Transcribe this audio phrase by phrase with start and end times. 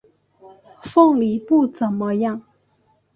[0.81, 2.41] 凤梨不怎么样